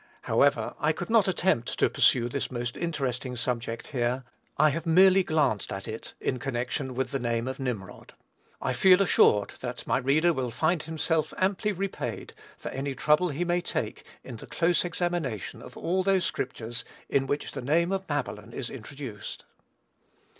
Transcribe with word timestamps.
However, 0.23 0.73
I 0.79 0.93
could 0.93 1.11
not 1.11 1.27
attempt 1.27 1.77
to 1.77 1.87
pursue 1.87 2.27
this 2.27 2.49
most 2.49 2.75
interesting 2.75 3.35
subject 3.35 3.85
here: 3.89 4.23
I 4.57 4.69
have 4.71 4.87
merely 4.87 5.21
glanced 5.21 5.71
at 5.71 5.87
it 5.87 6.15
in 6.19 6.39
connection 6.39 6.95
with 6.95 7.11
the 7.11 7.19
name 7.19 7.47
of 7.47 7.59
Nimrod. 7.59 8.15
I 8.59 8.73
feel 8.73 9.03
assured 9.03 9.51
that 9.59 9.85
my 9.85 9.97
reader 9.99 10.33
will 10.33 10.49
find 10.49 10.81
himself 10.81 11.35
amply 11.37 11.71
repaid 11.71 12.33
for 12.57 12.69
any 12.69 12.95
trouble 12.95 13.29
he 13.29 13.45
may 13.45 13.61
take 13.61 14.03
in 14.23 14.37
the 14.37 14.47
close 14.47 14.83
examination 14.83 15.61
of 15.61 15.77
all 15.77 16.01
those 16.01 16.25
scriptures 16.25 16.83
in 17.07 17.27
which 17.27 17.51
the 17.51 17.61
name 17.61 17.91
of 17.91 18.07
Babylon 18.07 18.53
is 18.53 18.71
introduced. 18.71 19.45